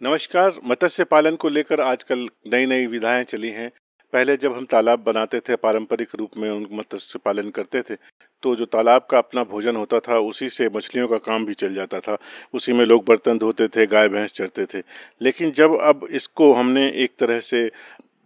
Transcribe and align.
नमस्कार 0.00 0.58
मत्स्य 0.64 1.04
पालन 1.04 1.36
को 1.36 1.48
लेकर 1.48 1.80
आजकल 1.80 2.26
नई 2.46 2.66
नई 2.66 2.86
विधाएँ 2.86 3.22
चली 3.24 3.48
हैं। 3.48 3.70
पहले 4.12 4.36
जब 4.36 4.56
हम 4.56 4.64
तालाब 4.64 5.02
बनाते 5.02 5.38
थे, 5.40 5.56
पारंपरिक 5.56 6.08
रूप 6.14 6.30
में 6.36 6.48
उन 6.50 6.66
मत्स्य 6.72 7.18
पालन 7.24 7.48
करते 7.50 7.80
थे 7.82 7.94
तो 8.42 8.54
जो 8.56 8.64
तालाब 8.66 9.06
का 9.10 9.18
अपना 9.18 9.44
भोजन 9.44 9.76
होता 9.76 9.98
था, 9.98 10.18
उसी 10.20 10.48
से 10.48 10.68
मछलियों 10.68 11.06
का 11.08 11.18
काम 11.18 11.46
भी 11.46 11.54
चल 11.54 11.74
जाता 11.74 12.00
था। 12.00 12.16
उसी 12.54 12.72
में 12.72 12.84
लोग 12.84 13.04
बर्तन 13.06 13.38
धोते 13.38 13.68
थे, 13.68 13.86
गाय, 13.86 14.08
भैंस 14.08 14.32
चरते 14.32 14.64
थे। 14.64 14.82
लेकिन 15.22 15.50
जब 15.52 15.78
अब 15.82 16.06
इसको 16.10 16.52
हमने 16.52 16.86
एक 16.94 17.12
तरह 17.18 17.40
से 17.40 17.64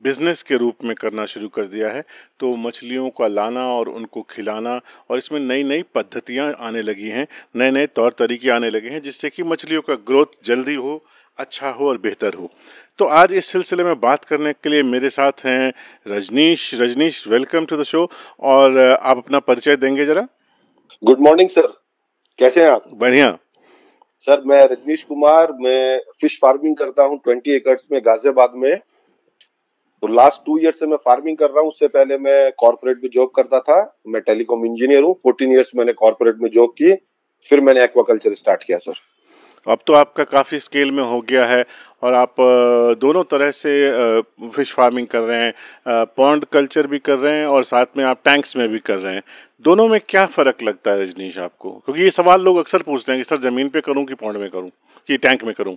बिज़नेस 0.02 0.42
के 0.42 0.56
रूप 0.56 0.84
में 0.84 0.94
करना 0.94 1.26
शुरू 1.26 1.48
कर 1.48 1.66
दिया 1.66 1.88
है 1.90 2.02
तो 2.40 2.54
मछलियों 2.58 3.08
का 3.10 3.26
लाना 3.28 3.66
और 3.68 3.88
उनको 3.90 4.22
खिलाना 4.30 4.80
और 5.10 5.18
इसमें 5.18 5.40
नई 5.40 5.62
नई 5.64 5.82
पद्धतियाँ 5.94 6.52
आने 6.60 6.82
लगी 6.82 7.08
हैं 7.08 7.26
नए 7.56 7.70
नए 7.70 7.86
तौर 7.86 8.16
तरीके 8.18 8.50
आने 8.50 8.70
लगे 8.70 8.88
हैं, 8.88 9.00
जिससे 9.02 9.30
कि 9.30 9.42
मछलियों 9.44 9.82
का 9.82 9.94
ग्रोथ 10.06 10.44
जल्दी 10.44 10.74
हो 10.74 11.02
अच्छा 11.40 11.70
हो 11.70 11.88
और 11.88 11.98
बेहतर 11.98 12.34
हो। 12.34 12.50
तो 12.98 13.04
आज 13.18 13.32
इस 13.32 13.46
सिलसिले 13.46 13.84
में 13.84 14.00
बात 14.00 14.24
करने 14.24 14.52
के 14.52 14.70
लिए 14.70 14.82
मेरे 14.82 15.10
साथ 15.10 15.44
हैं 15.44 15.72
Rajneesh. 16.08 16.70
Rajneesh 16.74 17.22
welcome 17.28 17.64
to 17.64 17.76
the 17.76 17.82
show 17.82 18.04
और 18.44 18.78
आप 18.78 19.16
अपना 19.16 19.38
परिचय 19.38 19.76
देंगे 19.76 20.06
जरा? 20.06 20.26
गुड 21.02 21.20
मॉर्निंग 21.20 21.48
सर 21.48 21.66
कैसे 22.38 22.62
हैं 22.62 22.70
आप? 22.70 22.84
बढ़िया। 22.94 23.30
सर 24.26 24.42
मैं 24.46 24.62
रजनीश 24.64 25.02
कुमार 25.04 25.52
मैं 25.60 25.98
फ़िश 26.20 26.38
फ़ार्मिंग 26.42 26.76
करता 26.76 27.02
हूँ 27.02 27.20
20 27.28 27.48
एकर्स 27.48 27.86
में 27.92 28.00
गाजियाबाद 28.06 28.52
में। 28.56 28.76
तो 28.76 30.06
लास्ट 30.06 30.40
टू 30.46 30.58
ईयर 30.58 30.72
से 30.72 30.86
मैं 30.86 30.96
फ़ार्मिंग 30.96 31.36
कर 31.36 31.50
रहा 31.50 31.60
हूँ 31.60 31.68
उससे 31.68 31.88
पहले 31.88 32.18
मैं 32.18 32.40
कॉर्पोरेट 32.58 33.02
में 33.02 33.10
जॉब 33.10 33.30
करता 33.36 33.60
था। 33.60 33.78
मैं 34.08 34.22
टेलीकॉम 34.22 34.64
इंजीनियर 34.66 35.02
हूँ 35.02 35.14
14 35.26 35.52
इयर्स 35.54 35.70
मैंने 35.76 35.92
कॉर्पोरेट 35.92 36.36
में 36.42 36.50
जॉब 36.50 36.70
की 36.78 36.94
फिर 37.50 37.60
मैंने 37.60 37.84
एक्वाकल्चर 37.84 38.34
स्टार्ट 38.34 38.62
किया 38.62 38.78
सर 38.78 38.92
अब 39.66 39.78
तो 39.86 39.92
आपका 39.92 40.24
काफ़ी 40.24 40.58
स्केल 40.60 40.90
में 40.90 41.02
हो 41.02 41.20
गया 41.20 41.46
है 41.46 41.64
और 42.02 42.14
आप 42.14 42.34
दोनों 43.00 43.22
तरह 43.30 43.50
से 43.52 43.72
फ़िश 44.50 44.72
फ़ार्मिंग 44.74 45.06
कर 45.06 45.20
रहे 45.20 45.42
हैं 45.42 46.04
पॉन्ड 46.16 46.44
कल्चर 46.52 46.86
भी 46.86 46.98
कर 46.98 47.18
रहे 47.18 47.38
हैं 47.38 47.46
और 47.46 47.64
साथ 47.64 47.96
में 47.96 48.04
आप 48.04 48.20
टैंक्स 48.24 48.56
में 48.56 48.68
भी 48.68 48.78
कर 48.78 48.96
रहे 48.96 49.14
हैं। 49.14 49.22
दोनों 49.64 49.86
में 49.88 50.00
क्या 50.08 50.24
फ़र्क 50.26 50.62
लगता 50.62 50.90
है 50.90 51.02
रजनीश 51.02 51.38
आपको? 51.38 51.70
क्योंकि 51.70 52.02
ये 52.02 52.10
सवाल 52.10 52.40
लोग 52.40 52.56
अक्सर 52.58 52.82
पूछते 52.82 53.12
हैं 53.12 53.20
कि 53.20 53.28
सर 53.28 53.38
ज़मीन 53.40 53.68
पे 53.68 53.80
करूँ 53.80 54.04
कि 54.06 54.14
पॉन्ड 54.14 54.38
में 54.38 54.48
करूँ? 54.50 54.70
कि 55.08 55.16
टैंक 55.18 55.44
में 55.44 55.54
करूँ? 55.54 55.76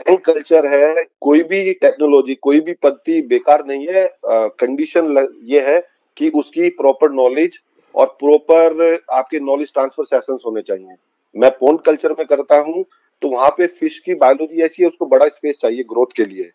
टैंक 0.00 0.24
कल्चर 0.24 0.66
है, 0.66 1.04
कोई 1.20 1.42
भी 1.42 1.72
टेक्नोलॉजी 1.74 2.34
कोई 2.42 2.60
भी 2.60 2.74
पद्धति 2.82 3.20
बेकार 3.28 3.64
नहीं 3.66 3.86
है। 3.88 4.08
कंडीशन 4.26 5.28
ये 5.44 5.60
है 5.66 5.80
कि 6.16 6.28
उसकी 6.34 6.68
प्रॉपर 6.78 7.10
नॉलेज 7.12 7.60
और 7.94 8.06
प्रॉपर 8.20 8.98
आपके 9.12 9.40
नॉलेज 9.40 9.72
ट्रांसफ़र 9.72 10.04
सेशंस 10.06 10.42
होने 10.46 10.62
चाहिए। 10.62 10.94
मैं 11.36 11.50
पोन्ड 11.50 11.80
कल्चर 11.80 12.12
में 12.12 12.26
करता 12.26 12.58
हूँ 12.58 12.84
तो 13.22 13.28
वहाँ 13.28 13.50
पे 13.50 13.66
फ़िश 13.66 13.98
की 13.98 14.14
बायोलॉजी 14.14 14.62
ऐसी 14.62 14.82
है, 14.82 14.88
उसको 14.88 15.06
बड़ा 15.06 15.26
स्पेस 15.26 15.56
चाहिए 15.62 15.82
ग्रोथ 15.82 16.16
के 16.16 16.24
लिए। 16.24 16.50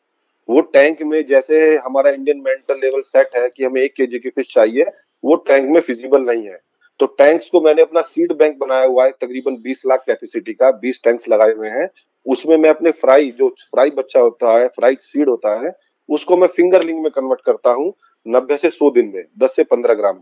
वो 0.49 0.61
टैंक 0.61 1.01
में 1.01 1.25
जैसे 1.25 1.59
हमारा 1.75 2.09
इंडियन 2.09 2.37
मेंटल 2.37 2.79
लेवल 2.79 3.01
सेट 3.01 3.35
है 3.35 3.49
कि 3.49 3.63
हमें 3.63 3.81
एक 3.81 3.93
के 3.93 4.19
की 4.19 4.29
फ़िश 4.29 4.53
चाहिए, 4.53 4.85
वो 5.23 5.35
टैंक 5.35 5.69
में 5.69 5.81
फिजिबल 5.81 6.21
नहीं 6.21 6.45
है। 6.45 6.59
तो 6.99 7.05
टैंक्स 7.05 7.49
को 7.49 7.61
मैंने 7.61 7.81
अपना 7.81 8.01
सीड 8.01 8.33
बैंक 8.33 8.57
बनाया 8.57 8.85
हुआ 8.85 9.05
है, 9.05 9.11
तकरीबन 9.11 9.55
20 9.61 9.81
लाख 9.85 10.03
कैपेसिटी 10.07 10.53
का 10.53 10.71
20 10.71 10.99
टैंक्स 11.03 11.27
लगाए 11.29 11.53
हुए 11.53 11.69
हैं। 11.69 11.87
उसमें 12.25 12.57
मैं 12.57 12.69
अपने 12.69 12.91
फ्राई 12.91 13.31
जो 13.31 13.49
फ्राई 13.49 13.89
बच्चा 13.89 14.19
होता 14.19 14.57
है 14.59 14.67
फ्राई 14.67 14.95
सीड 15.01 15.29
होता 15.29 15.59
है, 15.65 15.71
उसको 16.09 16.37
मैं 16.37 16.47
फिंगरलिंग 16.47 17.01
में 17.01 17.11
कन्वर्ट 17.11 17.41
करता 17.41 17.71
हूँ 17.71 17.93
नब्बे 18.25 18.57
से 18.57 18.69
सौ 18.69 18.89
दिन 18.89 19.11
में, 19.15 19.23
दस 19.37 19.55
से 19.55 19.63
पंद्रह 19.63 19.93
ग्राम। 19.93 20.19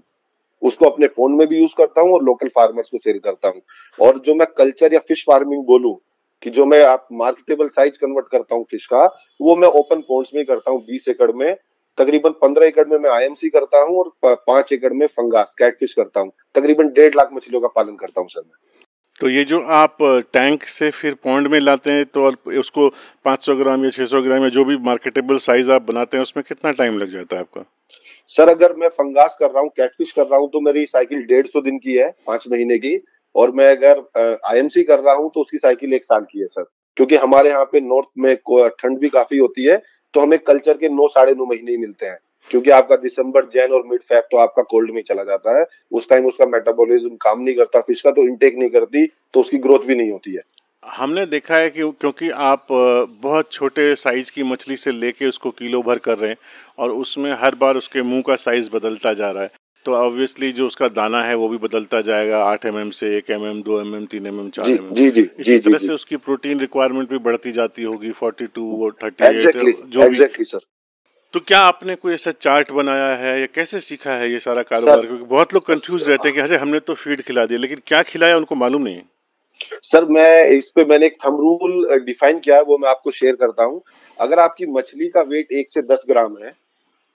उसको 0.64 0.86
अपने 0.86 1.08
फ़ोन 1.08 1.32
में 1.32 1.48
भी 1.48 1.60
यूज़ 1.60 1.74
करता 1.78 2.02
हूँ 2.02 2.14
और 2.14 2.24
लोकल 2.24 2.48
फार्मर्स 2.48 2.90
को 2.90 2.98
सेल 2.98 3.20
करता 3.20 3.48
हूँ। 3.48 3.62
और 4.00 4.20
जो 4.20 4.36
मैं 4.36 4.48
कल्चर 4.58 4.94
या 4.94 5.00
फ़िश 5.00 5.24
फ़ार्मिंग 5.24 5.64
बोलूँ, 5.64 5.96
कि 6.44 6.50
जो 6.50 6.66
मैं 6.66 6.84
आप 6.86 7.08
मार्केटेबल 7.14 7.68
साइज़ 7.68 7.94
कन्वर्ट 7.94 8.28
करता 8.32 8.56
हूँ 8.56 8.64
फ़िश 8.64 8.86
का, 8.86 9.04
वो 9.42 9.56
मैं 9.56 9.68
ओपन 9.68 10.02
पोन्स 10.02 10.30
में 10.36 10.46
करता 10.46 10.72
हूँ। 10.72 10.82
बीस 10.82 11.08
एकड़ 11.10 11.32
में, 11.32 11.56
तकरीबन 11.98 12.32
पंद्रह 12.32 12.68
एकड़ 12.68 12.88
में 12.88 12.98
मैं 12.98 13.10
आईएमसी 13.10 13.50
करता 13.50 13.82
हूँ 13.82 13.98
और 14.00 14.36
पाँच 14.48 14.74
एकड़ 14.74 14.94
में 14.94 15.06
फंगास 15.08 15.54
कैटफिश 15.58 15.94
करता 15.94 16.20
हूँ। 16.20 16.32
तकरीबन 16.56 16.88
डेढ़ 16.88 17.16
लाख 17.16 17.30
मछलियों 17.34 17.62
का 17.62 17.68
पालन 17.68 17.96
करता 17.96 18.22
हूँ, 18.22 18.30
सर 18.30 18.42
मैं। 18.42 18.58
तो 19.20 19.30
ये 19.30 19.44
जो 19.44 19.60
आप 19.60 19.98
टैंक 20.34 20.64
से 20.64 20.90
फिर 20.92 21.14
पॉन्ड 21.14 21.48
में 21.48 21.60
लाते 21.60 21.92
हैं 21.92 22.06
तो 22.06 22.28
उसको 22.60 22.88
500 23.26 23.56
ग्राम 23.56 23.84
या 23.84 23.90
600 23.90 24.22
ग्राम 24.22 24.44
या 24.44 24.50
जो 24.50 24.66
भी 24.66 24.78
मार्केटेबल 24.78 25.38
साइज़ 25.38 25.72
आप 25.72 25.82
बनाते 25.82 26.18
हैं, 26.18 26.22
उसमें 26.22 26.44
कितना 26.48 26.72
टाइम 26.72 26.98
लग 27.00 27.10
जाता 27.10 27.36
है 27.36 27.42
आपका? 27.42 27.62
सर, 28.30 28.50
अगर 28.50 28.74
मैं 28.74 28.88
फंगास 28.90 29.36
कर 29.40 29.50
रहा 29.50 29.62
हूँ 29.62 29.70
कैटफिश 29.78 30.12
कर 30.12 30.26
रहा 30.26 30.40
हूँ 30.40 30.50
तो 30.50 30.60
मेरी 30.62 30.86
साइकिल 30.86 31.24
डेढ़ 31.26 31.48
सौ 31.48 31.62
दिन 31.62 31.78
की 31.80 31.96
है, 31.96 32.10
पाँच 32.28 32.48
महीने 32.52 32.78
की। 32.78 33.00
और 33.36 33.52
मैं 33.52 33.70
अगर 33.70 34.40
आईएमसी 34.46 34.84
कर 34.84 35.00
रहा 35.00 35.14
हूँ 35.16 35.30
तो 35.36 35.42
उसकी 35.42 35.58
साइकिल 35.58 35.94
एक 35.94 36.04
साल 36.04 36.24
की 36.24 36.40
है, 36.40 36.48
सर। 36.48 36.64
क्योंकि 36.98 37.16
हमारे 37.18 37.50
यहाँ 37.50 37.66
पे 37.66 37.80
नॉर्थ 37.82 38.08
में 38.20 38.36
ठंड 38.80 39.00
भी 39.00 39.10
काफ़ी 39.10 39.38
होती 39.38 39.64
है 39.66 39.82
तो 40.14 40.22
हमें 40.22 40.38
कल्चर 40.40 40.74
के 40.74 40.90
नौ, 40.90 41.08
साढ़े 41.08 41.34
नौ 41.34 41.46
महीने 41.46 41.72
ही 41.72 41.78
मिलते 41.78 42.06
हैं। 42.06 42.18
क्योंकि 42.52 42.72
आपका 42.72 42.96
दिसंबर, 42.98 43.46
जैन 43.46 43.72
और 43.74 43.84
मिड 43.88 44.02
फेब 44.02 44.24
तो 44.32 44.38
आपका 44.38 44.64
कोल्ड 44.64 44.92
में 44.92 45.02
चला 45.02 45.24
जाता 45.24 45.58
है। 45.60 45.66
उस 45.92 46.10
टाइम 46.10 46.26
उसका 46.28 46.46
मेटाबॉलिज्म 46.48 47.16
काम 47.22 47.42
नहीं 47.42 47.56
करता 47.56 47.82
फ़िश 47.82 48.02
का 48.02 48.12
तो 48.12 48.24
इनटेक 48.24 48.58
नहीं 48.58 48.70
करती 48.70 49.06
तो 49.34 49.42
उसकी 49.42 49.58
ग्रोथ 49.60 49.86
भी 49.88 49.96
नहीं 49.96 50.12
होती 50.12 50.34
है। 50.34 50.42
हमने 50.84 51.26
देखा 51.26 51.56
है 51.56 51.70
कि 51.70 51.82
क्योंकि 52.02 52.30
आप 52.30 52.68
बहुत 53.22 53.52
छोटे 53.52 53.94
साइज़ 53.96 54.32
की 54.32 54.44
मछली 54.44 54.76
से 54.76 54.92
लेके 54.92 55.28
उसको 55.28 55.52
किलो 55.52 55.82
भर 55.82 55.98
कर 55.98 56.18
रहे 56.18 56.30
हैं 56.30 56.38
और 56.80 56.92
उसमें 56.92 57.32
हर 57.34 57.56
बार 57.56 57.78
उसके 57.78 58.02
मुँह 58.02 58.22
का 58.22 58.36
साइज़ 58.36 58.70
बदलता 58.70 59.14
जा 59.14 59.30
रहा 59.32 59.44
है। 59.44 59.52
तो 59.86 59.94
ऑब्वियसली 59.94 60.52
जो 60.52 60.68
उसका 60.68 60.88
दाना 60.88 61.24
है 61.24 61.36
वो 61.36 61.48
भी 61.50 61.58
बदलता 61.58 62.02
जाएगा 62.02 62.44
आठ 62.44 62.66
एम 62.66 62.90
से 62.90 63.16
एक 63.18 63.32
एम 63.32 63.46
एम 63.46 63.62
दो 63.62 63.80
एम 63.82 63.96
एम 63.96 64.06
तीन 64.06 64.28
एम 64.28 64.40
एम 64.40 64.50
चार 64.50 64.70
एम 64.70 64.90
जी 64.92 65.10
जी 65.10 65.22
इसी 65.40 65.58
तरह 65.60 65.78
से 65.78 65.94
उसकी 65.94 66.18
प्रोटीन 66.18 66.60
रिक्वायरमेंट 66.60 67.10
भी 67.10 67.18
बढ़ती 67.18 67.52
जाती 67.52 67.84
होगी 67.84 68.12
फोर्टी 68.12 68.48
टू 68.48 68.84
और 68.86 68.96
थर्टी 69.04 69.26
एट 69.26 69.58
जो 69.88 70.10
भी। 70.10 70.44
सर 70.44 70.60
तो 71.34 71.40
क्या 71.40 71.60
आपने 71.62 71.96
कोई 71.96 72.14
ऐसा 72.14 72.32
चार्ट 72.42 72.72
बनाया 72.72 73.16
है 73.16 73.40
या 73.40 73.46
कैसे 73.56 73.80
सीखा 73.80 74.12
है 74.12 74.32
ये 74.32 74.40
सारा 74.40 74.62
कारोबार? 74.64 75.06
क्योंकि 75.06 75.26
बहुत 75.26 75.54
लोग 75.54 75.66
कंफ्यूज 75.66 76.10
रहते 76.10 76.28
हैं 76.28 76.36
कि 76.36 76.42
अरे 76.42 76.58
हमने 76.58 76.80
तो 76.80 76.94
फ़ीड 76.96 77.22
खिला 77.22 77.46
दिया 77.46 77.60
लेकिन 77.60 77.82
क्या 77.88 78.02
खिलाया 78.04 78.38
उनको 78.38 78.56
मालूम 78.56 78.82
नहीं 78.82 79.02
सर, 79.84 80.06
मैं 80.06 80.48
इस 80.48 80.70
पे 80.70 80.86
मैंने 80.86 81.06
एक 81.06 81.18
थम 81.18 81.38
रूल 81.38 82.00
डिफाइन 82.06 82.40
किया 82.40 82.56
है, 82.56 82.62
वो 82.64 82.78
मैं 82.78 82.90
आपको 82.90 83.12
शेयर 83.12 83.36
करता 83.36 83.64
हूँ। 83.64 83.82
अगर 84.20 84.40
आपकी 84.40 84.66
मछली 84.68 85.08
का 85.10 85.22
वेट 85.24 85.52
एक 85.54 85.72
से 85.72 85.82
दस 85.84 86.04
ग्राम 86.10 86.38
है 86.38 86.54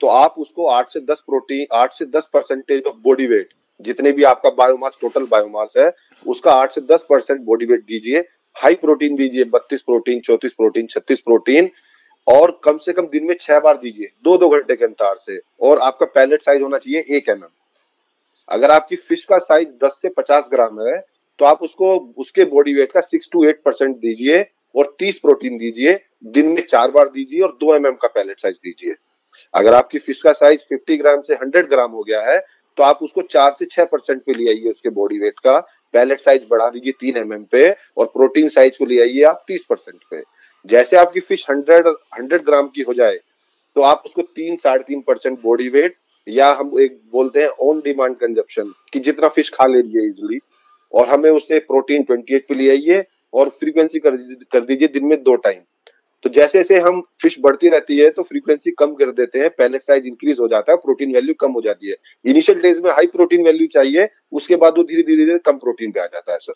तो 0.01 0.07
आप 0.09 0.35
उसको 0.39 0.67
आठ 0.69 0.91
से 0.91 1.01
दस 1.03 1.23
प्रोटीन 1.27 1.67
आठ 1.75 1.93
से 1.93 2.05
दस 2.07 2.29
परसेंटेज 2.33 2.83
ऑफ़ 2.87 2.97
बॉडी 3.05 3.27
वेट 3.27 3.49
जितने 3.81 4.13
भी 4.13 4.25
आपका 4.25 4.51
बायोमास 4.53 4.97
टोटल 5.01 5.25
बायोमास 5.27 5.73
है, 5.77 5.91
उसका 6.27 6.51
आठ 6.53 6.73
से 6.73 6.81
दस 6.83 7.05
परसेंट 7.09 7.41
बॉडी 7.43 7.67
वेट 7.67 7.81
दीजिए 7.83 8.25
हाई 8.57 8.75
प्रोटीन 8.77 9.17
दीजिए, 9.17 9.45
बत्तीस 9.47 9.83
प्रोटीन 9.83 10.21
चौतीस 10.21 10.53
प्रोटीन 10.53 10.87
छत्तीस 10.87 11.21
प्रोटीन 11.21 11.71
और 12.27 12.59
कम 12.65 12.79
से 12.79 12.93
कम 12.93 13.07
दिन 13.09 13.25
में 13.25 13.35
छह 13.41 13.61
बार 13.61 13.77
दीजिए 13.77 14.09
दो 14.25 14.37
दो 14.39 14.49
घंटे 14.49 14.77
के 14.77 14.85
अंतर 14.85 15.17
से, 15.19 15.41
और 15.61 15.79
आपका 15.81 16.07
पैलेट 16.09 16.43
साइज़ 16.43 16.63
होना 16.63 16.79
चाहिए 16.79 17.05
एक 17.17 17.29
एम 17.29 17.45
अगर 18.49 18.71
आपकी 18.71 18.97
फ़िश 18.99 19.25
का 19.25 19.39
साइज़ 19.41 19.69
दस 19.85 19.99
से 20.03 20.09
पचास 20.11 20.49
ग्राम 20.53 20.81
है 20.81 20.99
तो 21.41 21.45
आप 21.45 21.63
उसको, 21.63 21.97
उसके 22.19 22.45
बॉडी 22.47 22.75
वेट 22.75 22.93
का 22.93 23.01
सिक्स 23.01 23.29
टू 23.33 23.45
एट 23.45 23.61
परसेंट 23.65 23.97
दीजिए 23.97 24.47
और 24.75 24.95
तीस 24.99 25.19
प्रोटीन 25.19 25.59
दीजिए, 25.59 25.99
दिन 26.27 26.47
में 26.49 26.65
चार 26.67 26.91
बार 26.91 27.09
दीजिए 27.09 27.41
और 27.41 27.57
दो 27.61 27.75
एम 27.75 27.83
mm 27.83 27.97
का 28.03 28.09
पैलेट 28.09 28.41
साइज़ 28.41 28.57
दीजिए। 28.57 28.95
अगर 29.55 29.75
आपकी 29.75 29.99
फ़िश 29.99 30.23
का 30.23 30.33
साइज़ 30.35 30.61
50 30.73 30.99
ग्राम 30.99 31.21
से 31.23 31.35
100 31.37 31.69
ग्राम 31.71 31.91
हो 31.91 32.03
गया 32.03 32.21
है 32.23 32.39
तो 32.79 32.83
आप 32.83 32.99
उसको 33.03 33.23
चार 33.25 33.55
से 33.59 33.67
छह 33.67 33.85
परसेंट 33.85 34.23
पे 34.23 34.33
ले 34.33 34.49
आइए 34.51 34.71
उसके 34.71 34.91
बॉडी 34.91 35.19
वेट 35.19 35.39
का। 35.39 35.59
पैलेट 35.95 36.21
साइज़ 36.21 36.43
बढ़ा 36.51 36.69
दीजिए 36.71 36.93
तीन 37.01 37.17
एम 37.17 37.33
mm 37.33 37.47
पे 37.53 37.71
और 37.97 38.07
प्रोटीन 38.09 38.49
साइज़ 38.49 38.79
को 38.79 38.87
ले 38.87 39.01
आइए 39.01 39.23
आप 39.25 39.45
तीस 39.49 39.65
परसेंट 39.71 40.01
पे। 40.11 40.23
जैसे 40.65 40.97
आपकी 40.97 41.21
फ़िश 41.21 41.47
हंड्रेड 41.51 41.87
हंड्रेड 42.15 42.45
ग्राम 42.45 42.69
की 42.69 42.83
हो 42.83 42.95
जाए 42.95 43.19
तो 43.77 43.83
आप 43.83 44.03
उसको 44.07 44.23
तीन, 44.23 44.57
साढ़े 44.57 44.85
तीन 44.85 45.01
परसेंट 45.01 45.41
बॉडी 45.43 45.69
वेट 45.69 45.97
या 46.27 46.53
हम 46.55 46.79
एक 46.81 47.01
बोलते 47.13 47.43
हैं 47.43 47.49
ऑन 47.63 47.81
डिमांड 47.81 48.17
कंजप्शन 48.17 48.73
कि 48.93 49.01
जितना 49.01 49.29
फ़िश 49.29 49.51
खा 49.51 49.67
ले 49.67 49.81
रही 49.81 49.93
है 49.95 50.07
इजिली 50.07 50.39
और 50.93 51.09
हमें 51.09 51.31
उससे 51.31 51.59
प्रोटीन 51.59 52.03
ट्वेंटी 52.03 52.35
एट 52.35 52.47
पे 52.49 52.55
ले 52.55 52.69
आइए 52.71 53.05
और 53.35 53.49
फ्रीक्वेंसी 53.51 53.99
कर, 53.99 54.17
कर 54.53 54.61
दीजिए 54.61 54.89
दिन 54.89 55.05
में 55.05 55.23
दो 55.23 55.35
टाइम। 55.37 55.61
तो 56.25 56.31
जैसे 56.31 56.59
जैसे 56.59 56.79
हम 56.81 57.01
फ़िश 57.23 57.37
बढ़ती 57.41 57.69
रहती 57.69 57.99
है 57.99 58.09
तो 58.11 58.23
फ्रीक्वेंसी 58.23 58.71
कम 58.71 58.95
कर 58.95 59.11
देते 59.11 59.39
हैं 59.39 59.51
पहले 59.51 59.79
साइज़ 59.79 60.07
इंक्रीज 60.07 60.41
हो 60.41 60.49
जाता 60.49 60.73
है 60.73 60.79
प्रोटीन 60.79 61.13
वैल्यू 61.15 61.35
कम 61.41 61.53
हो 61.53 61.61
जाती 61.61 61.91
है। 61.91 61.97
इनिशियल 62.25 62.61
डेज़ 62.61 62.79
में 62.79 62.91
हाई 62.91 63.07
प्रोटीन 63.07 63.45
वैल्यू 63.45 63.67
चाहिए 63.67 64.09
उसके 64.33 64.57
बाद 64.57 64.79
वो 64.79 64.85
धीरे 64.85 65.03
धीरे 65.03 65.25
धीरे 65.25 65.39
कम 65.39 65.59
प्रोटीन 65.59 65.93
पे 65.93 66.01
आ 66.01 66.07
जाता 66.07 66.33
है 66.33 66.39
सर। 66.39 66.53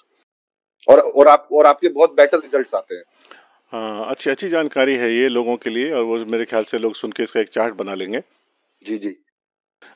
और 0.88 0.98
और 0.98 1.28
आप 1.28 1.48
और 1.52 1.66
आपके 1.66 1.88
बहुत 1.88 2.14
बेटर 2.14 2.38
रिज़ल्ट 2.38 2.74
आते 2.74 2.94
हैं। 2.94 3.02
हाँ 3.72 4.10
अच्छी 4.10 4.30
अच्छी 4.30 4.48
जानकारी 4.48 4.94
है 4.94 5.14
ये 5.14 5.28
लोगों 5.28 5.56
के 5.56 5.70
लिए 5.70 5.92
और 5.92 6.02
वो 6.02 6.16
मेरे 6.26 6.44
ख्याल 6.44 6.64
से 6.64 6.78
लोग 6.78 6.94
सुन 6.94 7.12
के 7.12 7.22
इसका 7.22 7.40
एक 7.40 7.48
चार्ट 7.48 7.74
बना 7.74 7.94
लेंगे। 7.94 8.22
जी 8.82 8.96
जी। 8.98 9.14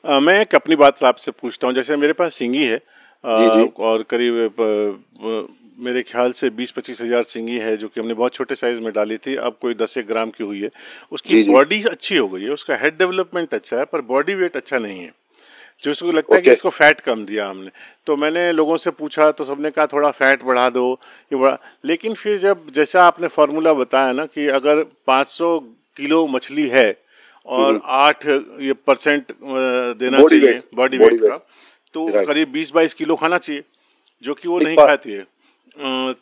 आ, 0.05 0.19
मैं 0.19 0.39
एक 0.41 0.55
अपनी 0.55 0.75
बात 0.75 1.03
आपसे 1.03 1.31
पूछता 1.31 1.67
हूँ 1.67 1.75
जैसे 1.75 1.95
मेरे 1.95 2.13
पास 2.13 2.35
सिंगी 2.35 2.63
है 2.63 2.79
जी 3.23 3.49
जी। 3.55 3.69
और 3.79 4.03
करीब 4.09 5.45
मेरे 5.79 6.01
ख्याल 6.03 6.31
से 6.31 6.49
बीस 6.49 6.71
पच्चीस 6.71 7.01
हज़ार 7.01 7.23
सिंगी 7.25 7.57
है 7.59 7.75
जो 7.77 7.87
कि 7.87 7.99
हमने 7.99 8.13
बहुत 8.13 8.33
छोटे 8.33 8.55
साइज़ 8.55 8.79
में 8.81 8.91
डाली 8.93 9.17
थी। 9.17 9.35
अब 9.37 9.57
कोई 9.61 9.73
दस 9.75 9.97
एक 9.97 10.07
ग्राम 10.07 10.29
की 10.29 10.43
हुई 10.43 10.61
है। 10.61 10.69
उसकी 11.11 11.43
बॉडी 11.49 11.83
अच्छी 11.85 12.17
हो 12.17 12.27
गई 12.27 12.43
है। 12.43 12.49
उसका 12.49 12.75
हेड 12.75 12.97
डेवलपमेंट 12.97 13.53
अच्छा 13.53 13.77
है 13.77 13.85
पर 13.85 14.01
बॉडी 14.03 14.33
वेट 14.35 14.55
अच्छा 14.57 14.77
नहीं 14.77 14.99
है। 14.99 15.11
जो 15.83 15.91
उसको 15.91 16.11
लगता 16.11 16.27
okay. 16.27 16.37
है 16.37 16.41
कि 16.41 16.51
इसको 16.51 16.69
फैट 16.69 16.99
कम 16.99 17.25
दिया 17.25 17.47
हमने। 17.47 17.71
तो 18.07 18.15
मैंने 18.17 18.51
लोगों 18.51 18.77
से 18.77 18.91
पूछा 18.91 19.29
तो 19.31 19.45
सबने 19.45 19.71
कहा 19.71 19.85
थोड़ा 19.87 20.09
फैट 20.11 20.43
बढ़ा 20.43 20.69
दो 20.69 20.85
ये 21.31 21.39
बढ़ा 21.39 21.57
लेकिन 21.85 22.13
फिर 22.13 22.37
जब 22.39 22.65
जैसा 22.75 23.03
आपने 23.03 23.27
फार्मूला 23.27 23.73
बताया 23.75 24.11
ना 24.11 24.25
कि 24.25 24.47
अगर 24.51 24.83
500 25.07 25.59
किलो 25.97 26.25
मछली 26.27 26.67
है 26.69 26.89
और 27.45 27.65
हम्म। 27.65 27.81
आठ 27.97 28.25
ये 28.25 28.73
परसेंट 28.87 29.31
देना 29.99 30.17
चाहिए 30.19 30.59
बॉडी 30.75 30.97
वेट 30.97 31.19
का 31.21 31.37
तो 31.95 32.05
करीब 32.25 32.51
बीस 32.51 32.71
बाईस 32.71 32.93
किलो 32.93 33.15
खाना 33.15 33.37
चाहिए 33.37 33.63
जो 34.23 34.33
कि 34.33 34.47
वो 34.47 34.59
नहीं 34.59 34.75
खाती 34.77 35.11
है। 35.11 35.25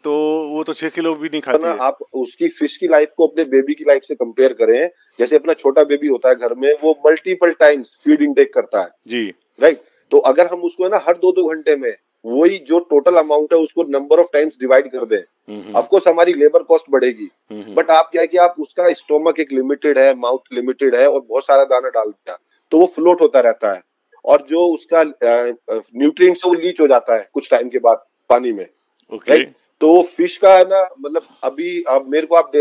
तो 0.03 0.13
वो 0.49 0.63
तो 0.63 0.73
छह 0.73 0.89
किलो 0.89 1.13
भी 1.15 1.29
नहीं 1.29 1.41
खाती 1.41 1.67
है। 1.67 1.77
आप 1.79 1.97
उसकी 2.15 2.47
फ़िश 2.49 2.75
की 2.77 2.87
लाइफ 2.87 3.11
को 3.17 3.27
अपने 3.27 3.43
बेबी 3.45 3.73
की 3.73 3.83
लाइफ 3.87 4.03
से 4.03 4.15
कंपेयर 4.15 4.53
करें 4.53 4.87
जैसे 5.19 5.35
अपना 5.35 5.53
छोटा 5.55 5.83
बेबी 5.83 6.07
होता 6.07 6.29
है 6.29 6.35
घर 6.37 6.53
में 6.55 6.71
वो 6.83 6.91
मल्टीपल 7.05 7.51
टाइम्स 7.59 7.97
फ़ीड 8.05 8.21
इनटेक 8.21 8.53
करता 8.53 8.81
है। 8.81 8.89
जी। 9.07 9.27
राइट 9.59 9.81
तो 10.11 10.17
अगर 10.29 10.47
हम 10.47 10.61
उसको 10.63 10.83
है 10.83 10.89
ना 10.89 11.03
हर 11.07 11.17
दो 11.17 11.31
दो 11.31 11.47
घंटे 11.49 11.75
में 11.75 11.93
वही 12.25 12.57
जो 12.67 12.79
टोटल 12.81 13.15
अमाउंट 13.15 13.53
है 13.53 13.59
उसको 13.59 13.83
नंबर 13.89 14.19
ऑफ़ 14.19 14.27
टाइम्स 14.33 14.57
डिवाइड 14.59 14.87
कर 14.91 15.05
दें 15.05 15.73
ऑफकोर्स 15.73 16.07
हमारी 16.07 16.33
लेबर 16.33 16.63
कॉस्ट 16.63 16.85
बढ़ेगी। 16.91 17.29
बट 17.73 17.89
आप 17.91 18.09
क्या 18.11 18.21
है 18.21 18.27
कि 18.27 18.37
आप 18.39 18.55
उसका 18.59 18.91
स्टोमक 18.93 19.39
एक 19.39 19.51
लिमिटेड 19.51 19.97
है 19.97 20.13
माउथ 20.17 20.53
लिमिटेड 20.53 20.95
है 20.95 21.07
और 21.09 21.19
बहुत 21.21 21.43
सारा 21.43 21.63
दाना 21.65 21.89
डाल 21.89 22.09
दिया 22.09 22.37
तो 22.71 22.79
वो 22.79 22.85
फ्लोट 22.95 23.21
होता 23.21 23.39
रहता 23.41 23.73
है। 23.73 23.81
और 24.25 24.45
जो 24.49 24.65
उसका 24.67 25.03
न्यूट्रिएंट्स 25.03 26.45
है 26.45 26.49
वो 26.49 26.55
लीच 26.55 26.79
हो 26.81 26.87
जाता 26.87 27.15
है 27.15 27.27
कुछ 27.33 27.49
टाइम 27.51 27.69
के 27.69 27.79
बाद 27.79 28.03
पानी 28.29 28.51
में। 28.51 28.65
Okay. 29.11 29.29
राइट 29.29 29.53
तो 29.81 30.01
फ़िश 30.17 30.37
का 30.37 30.53
है 30.53 30.63
ना 30.69 30.81
मतलब 30.99 31.27
अभी 31.43 31.81
अब 31.89 32.05
मेरे 32.09 32.27
को 32.27 32.35
आप 32.35 32.51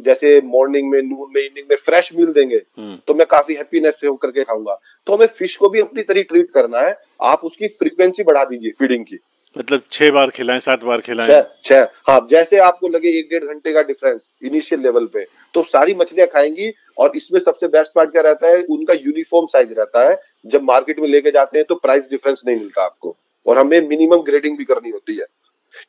जैसे 0.00 0.40
मॉर्निंग 0.40 0.90
में 0.90 1.00
नून 1.02 1.32
में 1.34 1.40
इवनिंग 1.42 1.66
में 1.70 1.76
फ्रेश 1.76 2.10
मील 2.16 2.32
देंगे 2.32 2.56
हम्म। 2.56 2.96
तो 3.06 3.14
मैं 3.14 3.26
काफ़ी 3.26 3.54
हैप्पीनेस 3.54 3.94
से 4.00 4.06
होकर 4.06 4.30
के 4.30 4.44
खाऊँगा। 4.44 4.78
तो 5.06 5.14
हमें 5.14 5.26
फ़िश 5.28 5.56
को 5.56 5.68
भी 5.68 5.80
अपनी 5.80 6.02
तरह 6.02 6.22
ट्रीट 6.22 6.50
करना 6.50 6.80
है। 6.80 6.96
आप 7.22 7.44
उसकी 7.44 7.68
फ्रीक्वेंसी 7.68 8.22
बढ़ा 8.22 8.44
दीजिए 8.44 8.70
फीडिंग 8.78 9.04
की। 9.04 9.18
मतलब 9.56 9.82
छह 9.92 10.10
बार 10.10 10.30
खिलाएँ 10.30 10.60
सात 10.60 10.82
बार 10.84 11.00
खिलाएँ। 11.00 11.42
छह 11.64 11.88
हाँ 12.08 12.26
जैसे 12.30 12.58
आपको 12.58 12.88
लगे 12.88 13.08
एक 13.18 13.28
डेढ़ 13.30 13.44
घंटे 13.44 13.72
का 13.72 13.82
डिफरेंस 13.82 14.20
इनिशियल 14.44 14.80
लेवल 14.82 15.06
पे 15.06 15.24
तो 15.54 15.62
सारी 15.64 15.94
मछलियाँ 15.94 16.26
खाएँगी 16.26 16.72
और 16.98 17.12
इसमें 17.16 17.40
सबसे 17.40 17.68
बेस्ट 17.68 17.92
पार्ट 17.94 18.10
क्या 18.12 18.22
रहता 18.22 18.48
है? 18.48 18.62
उनका 18.62 18.94
यूनिफॉर्म 18.94 19.46
साइज़ 19.46 19.72
रहता 19.72 20.08
है। 20.08 20.20
जब 20.46 20.62
मार्केट 20.62 21.00
में 21.00 21.08
लेके 21.08 21.30
जाते 21.30 21.58
हैं 21.58 21.66
तो 21.68 21.74
प्राइस 21.74 22.04
डिफरेंस 22.10 22.42
नहीं 22.46 22.56
मिलता 22.56 22.84
आपको। 22.84 23.16
और 23.46 23.58
हमें 23.58 23.80
मिनिमम 23.88 24.22
ग्रेडिंग 24.22 24.58
भी 24.58 24.64
करनी 24.64 24.90
होती 24.90 25.16
है। 25.16 25.24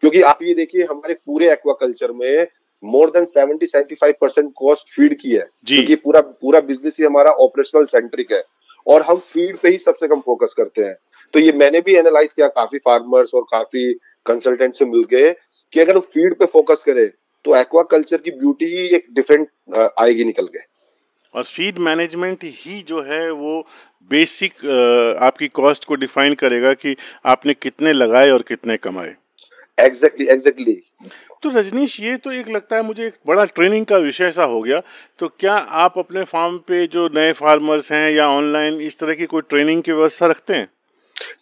क्योंकि 0.01 0.21
आप 0.21 0.39
ये 0.43 0.53
देखिए 0.53 0.83
हमारे 0.83 1.13
पूरे 1.13 1.51
एक्वाकल्चर 1.51 2.11
में 2.11 2.47
more 2.83 3.09
than 3.09 3.25
seventy 3.25 3.65
seventy 3.65 3.95
five 3.95 4.13
percent 4.21 4.51
cost 4.55 4.95
feed 4.95 5.17
की 5.19 5.31
है। 5.31 5.47
क्योंकि 5.67 5.95
पूरा 5.95 6.21
पूरा 6.21 6.59
बिज़नेस 6.61 6.93
ही 6.99 7.05
हमारा 7.05 7.31
ऑपरेशनल 7.45 7.85
सेंट्रिक 7.85 8.31
है। 8.31 8.43
और 8.87 9.01
हम 9.01 9.17
फ़ीड 9.17 9.57
पे 9.57 9.69
ही 9.69 9.77
सबसे 9.77 10.07
कम 10.07 10.19
फोकस 10.19 10.53
करते 10.57 10.81
हैं। 10.81 10.95
तो 11.33 11.39
ये 11.39 11.51
मैंने 11.53 11.81
भी 11.81 11.95
एनालाइज 11.95 12.31
किया 12.33 12.47
काफ़ी 12.53 12.79
फार्मर्स 12.79 13.33
और 13.33 13.41
काफ़ी 13.51 13.91
कंसल्टेंट 14.25 14.75
से 14.75 14.85
मिलके 14.85 15.31
कि 15.73 15.79
अगर 15.79 15.95
हम 15.95 16.01
फ़ीड 16.13 16.35
पे 16.39 16.45
फोकस 16.45 16.83
करें 16.85 17.07
तो 17.45 17.55
एक्वाकल्चर 17.55 18.17
की 18.17 18.31
ब्यूटी 18.31 18.65
ही 18.67 18.87
एक 18.95 19.05
डिफरेंट 19.13 19.47
आएगी 19.99 20.23
निकल 20.23 20.47
के 20.47 20.59
और 21.33 21.43
फ़ीड 21.45 21.77
मैनेजमेंट 21.79 22.43
ही 22.43 22.81
जो 22.87 23.01
है 23.03 23.29
वो 23.33 23.59
बेसिक 24.11 24.65
आपकी 25.21 25.47
कॉस्ट 25.53 25.85
को 25.85 25.95
डिफाइन 25.95 26.33
करेगा 26.35 26.73
कि 26.73 26.95
आपने 27.25 27.53
कितने 27.53 27.93
लगाए 27.93 28.29
और 28.31 28.41
कितने 28.41 28.77
कमाए। 28.77 29.15
एग्जैक्टली 29.77 30.27
एग्जैक्टली 30.27 30.73
तो 31.43 31.49
रजनीश 31.49 31.99
ये 31.99 32.15
तो 32.17 32.31
एक 32.31 32.47
लगता 32.49 32.75
है 32.75 32.81
मुझे 32.83 33.05
एक 33.07 33.13
बड़ा 33.27 33.43
ट्रेनिंग 33.47 33.85
का 33.85 33.97
विषय 33.97 34.31
सा 34.31 34.43
हो 34.43 34.61
गया। 34.61 34.81
तो 35.19 35.27
क्या 35.39 35.55
आप 35.81 35.97
अपने 35.97 36.23
फार्म 36.25 36.57
पे 36.67 36.85
जो 36.87 37.07
नए 37.15 37.33
फार्मर्स 37.33 37.91
हैं 37.91 38.09
या 38.11 38.27
ऑनलाइन 38.29 38.79
इस 38.81 38.99
तरह 38.99 39.13
की 39.15 39.25
कोई 39.25 39.41
ट्रेनिंग 39.49 39.83
की 39.83 39.91
व्यवस्था 39.91 40.27
रखते 40.27 40.53
हैं? 40.53 40.67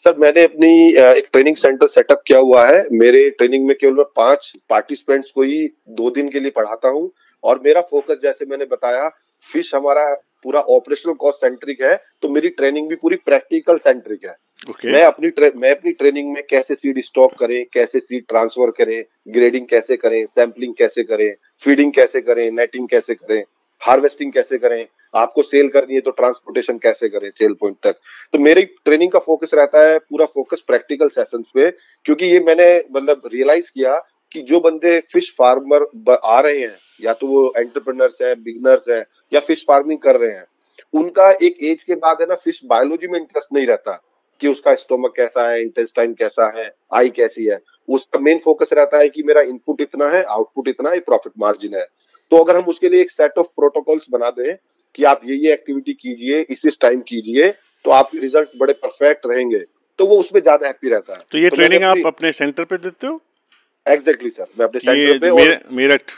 सर 0.03 0.17
मैंने 0.19 0.43
अपनी 0.43 0.71
एक 0.93 1.27
ट्रेनिंग 1.33 1.55
सेंटर 1.55 1.87
सेटअप 1.87 2.21
किया 2.27 2.39
हुआ 2.39 2.65
है। 2.67 2.83
मेरे 2.93 3.29
ट्रेनिंग 3.29 3.65
में 3.67 3.75
केवल 3.75 3.93
मैं 3.95 4.05
पाँच 4.15 4.51
पार्टिसिपेंट्स 4.69 5.31
को 5.31 5.43
ही 5.43 5.65
दो 5.91 6.09
दिन 6.11 6.29
के 6.29 6.39
लिए 6.39 6.51
पढ़ाता 6.51 6.89
हूँ। 6.89 7.11
और 7.43 7.59
मेरा 7.65 7.81
फोकस 7.81 8.19
जैसे 8.23 8.45
मैंने 8.45 8.65
बताया 8.65 9.07
फ़िश 9.49 9.73
हमारा 9.75 10.03
पूरा 10.43 10.59
ऑपरेशनल 10.61 11.13
कॉस्ट 11.13 11.39
सेंट्रिक 11.39 11.81
है 11.81 11.95
तो 12.21 12.29
मेरी 12.29 12.49
ट्रेनिंग 12.51 12.89
भी 12.89 12.95
पूरी 12.95 13.15
प्रैक्टिकल 13.25 13.77
सेंट्रिक 13.79 14.25
है। 14.25 14.35
Okay. 14.65 14.91
मैं 14.93 15.03
अपनी 15.03 15.31
मैं 15.55 15.71
अपनी 15.71 15.91
ट्रेनिंग 15.91 16.31
में 16.33 16.41
कैसे 16.49 16.75
सीड 16.75 17.01
स्टॉक 17.03 17.33
करें 17.39 17.65
कैसे 17.73 17.99
सीड 17.99 18.23
ट्रांसफ़र 18.29 18.71
करें 18.77 19.03
ग्रेडिंग 19.27 19.67
कैसे 19.67 19.97
करें 19.97 20.25
सैम्पलिंग 20.25 20.73
कैसे 20.77 21.03
करें 21.03 21.33
फीडिंग 21.63 21.91
कैसे 21.93 22.21
करें 22.21 22.49
नेटिंग 22.51 22.87
कैसे 22.89 23.15
करें 23.15 23.43
हार्वेस्टिंग 23.81 24.31
कैसे 24.33 24.57
करें 24.57 24.85
आपको 25.15 25.41
सेल 25.43 25.67
करनी 25.69 25.93
है 25.93 26.01
तो 26.01 26.11
ट्रांसपोर्टेशन 26.11 26.77
कैसे 26.77 27.09
करें 27.09 27.29
सेल 27.31 27.53
पॉइंट 27.53 27.77
तक? 27.83 27.95
तो 28.33 28.39
मेरी 28.39 28.63
ट्रेनिंग 28.63 29.11
का 29.11 29.19
फोकस 29.19 29.53
रहता 29.53 29.83
है 29.83 29.97
पूरा 29.99 30.25
फोकस 30.25 30.63
प्रैक्टिकल 30.67 31.09
सेशंस 31.09 31.45
पे, 31.55 31.69
क्योंकि 32.05 32.25
ये 32.25 32.39
मैंने 32.41 32.67
मतलब 32.91 33.29
रियलाइज़ 33.33 33.69
किया 33.73 33.97
कि 34.31 34.41
जो 34.41 34.59
बंदे 34.59 34.99
फ़िश 35.13 35.33
फार्मर 35.37 35.87
आ 36.15 36.39
रहे 36.39 36.59
हैं, 36.59 36.77
या 37.01 37.13
तो 37.13 37.27
वो 37.27 37.53
एंटरप्रेनर्स 37.57 38.17
है 38.21 38.33
बिगनर्स 38.37 38.89
है, 38.89 39.05
या 39.31 39.39
फ़िश 39.41 39.63
फ़ार्मिंग 39.67 39.99
कर 39.99 40.15
रहे 40.17 40.31
हैं, 40.31 40.45
उनका 40.93 41.29
एक 41.33 41.57
एज 41.63 41.83
के 41.83 41.95
बाद 41.95 42.21
है 42.21 42.27
ना 42.27 42.35
फ़िश 42.35 42.59
बायोलॉजी 42.65 43.07
में 43.07 43.19
इंटरेस्ट 43.19 43.53
नहीं 43.53 43.67
रहता 43.67 44.01
कि 44.41 44.47
उसका 44.47 44.73
स्टोमक 44.75 45.13
कैसा 45.17 45.49
है 45.49 45.61
इंटेस्टाइन 45.61 46.13
कैसा 46.13 46.51
है 46.57 46.69
आई 46.93 47.09
कैसी 47.11 47.45
है। 47.45 47.59
उसका 47.87 48.19
मेन 48.19 48.39
फोकस 48.45 48.69
रहता 48.73 48.97
है 48.97 49.09
कि 49.09 49.23
मेरा 49.23 49.41
इनपुट 49.43 49.81
इतना 49.81 50.09
है 50.09 50.23
आउटपुट 50.25 50.67
इतना 50.67 50.89
है 50.89 50.99
प्रॉफिट 51.01 51.33
मार्जिन 51.39 51.75
है। 51.75 51.85
तो 52.31 52.37
अगर 52.37 52.57
हम 52.57 52.65
उसके 52.65 52.89
लिए 52.89 53.01
एक 53.01 53.11
सेट 53.11 53.37
ऑफ़ 53.37 53.47
प्रोटोकॉल्स 53.55 54.05
बना 54.11 54.29
दें 54.31 54.55
कि 54.95 55.03
आप 55.03 55.21
ये 55.25 55.35
ये 55.35 55.53
एक्टिविटी 55.53 55.93
कीजिए 55.93 56.41
इस 56.49 56.65
इस 56.65 56.79
टाइम 56.81 57.01
कीजिए 57.07 57.49
तो 57.85 57.91
आपके 57.91 58.19
रिज़ल्ट 58.19 58.49
बड़े 58.57 58.73
परफेक्ट 58.73 59.25
रहेंगे। 59.25 59.59
तो 59.99 60.05
वो 60.05 60.19
उसमें 60.19 60.41
ज़्यादा 60.41 60.67
हैप्पी 60.67 60.89
रहता 60.89 61.13
है। 61.13 61.23
तो 61.31 61.37
ये 61.37 61.49
तो 61.49 61.55
ट्रेनिंग 61.55 61.83
आप 61.83 62.05
अपने 62.05 62.31
सेंटर 62.31 62.63
पे 62.63 62.77
देते 62.77 63.07
हो? 63.07 63.21
एग्जैक्टली 63.85 64.29
सर 64.29 64.47
मैं 64.59 64.65
अपने 64.65 64.79
सेंटर 64.79 65.19
पे 65.19 65.75
मेरठ। 65.75 66.11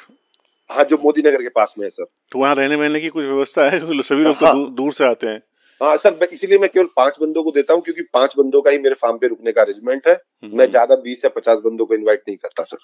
हाँ 0.69 0.83
जो 0.83 0.97
मोदी 0.97 1.21
नगर 1.21 1.41
के 1.41 1.49
पास 1.49 1.73
में 1.77 1.85
है 1.85 1.89
सर 1.89 2.05
तो 2.31 2.39
वहाँ 2.39 2.55
रहने 2.55 2.75
वहने 2.75 2.99
की 2.99 3.09
कुछ 3.09 3.25
व्यवस्था 3.25 3.69
है? 3.69 3.79
सभी 4.03 4.23
लोग 4.23 4.39
तो 4.39 4.45
हाँ, 4.45 4.53
तो 4.53 4.69
दूर 4.75 4.93
से 4.93 5.05
आते 5.05 5.27
हैं। 5.27 5.41
हाँ 5.81 5.95
सर 5.97 6.27
इसीलिए 6.33 6.57
मैं 6.57 6.69
केवल 6.69 6.85
पाँच 6.97 7.17
बंदों 7.21 7.43
को 7.43 7.51
देता 7.51 7.73
हूँ 7.73 7.81
क्योंकि 7.83 8.01
पाँच 8.13 8.33
बंदों 8.37 8.61
का 8.61 8.71
ही 8.71 8.77
मेरे 8.79 8.95
फार्म 8.95 9.17
पे 9.17 9.27
रुकने 9.27 9.51
का 9.51 9.61
अरेंजमेंट 9.61 10.07
है। 10.07 10.13
हम्म। 10.13 10.57
मैं 10.57 10.69
ज़्यादा 10.69 10.95
बीस 10.97 11.21
या 11.25 11.29
पचास 11.35 11.59
बंदों 11.65 11.85
को 11.85 11.93
इनवाइट 11.95 12.21
नहीं 12.27 12.37
करता 12.37 12.63
सर। 12.63 12.77